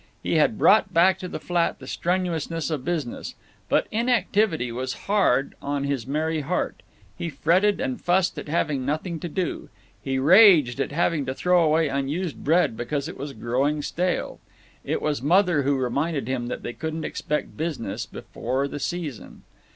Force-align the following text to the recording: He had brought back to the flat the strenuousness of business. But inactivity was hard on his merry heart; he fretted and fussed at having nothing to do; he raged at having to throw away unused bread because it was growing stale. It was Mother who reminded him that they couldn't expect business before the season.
He 0.23 0.37
had 0.37 0.57
brought 0.57 0.95
back 0.95 1.19
to 1.19 1.27
the 1.27 1.39
flat 1.39 1.77
the 1.77 1.85
strenuousness 1.85 2.71
of 2.71 2.83
business. 2.83 3.35
But 3.69 3.85
inactivity 3.91 4.71
was 4.71 5.05
hard 5.05 5.53
on 5.61 5.83
his 5.83 6.07
merry 6.07 6.39
heart; 6.41 6.81
he 7.15 7.29
fretted 7.29 7.79
and 7.79 8.01
fussed 8.01 8.39
at 8.39 8.47
having 8.49 8.83
nothing 8.83 9.19
to 9.19 9.29
do; 9.29 9.69
he 10.03 10.17
raged 10.17 10.79
at 10.79 10.91
having 10.91 11.27
to 11.27 11.35
throw 11.35 11.63
away 11.63 11.87
unused 11.87 12.43
bread 12.43 12.75
because 12.75 13.07
it 13.07 13.15
was 13.15 13.33
growing 13.33 13.83
stale. 13.83 14.39
It 14.83 15.03
was 15.03 15.21
Mother 15.21 15.61
who 15.61 15.77
reminded 15.77 16.27
him 16.27 16.47
that 16.47 16.63
they 16.63 16.73
couldn't 16.73 17.05
expect 17.05 17.55
business 17.55 18.07
before 18.07 18.67
the 18.67 18.79
season. 18.79 19.43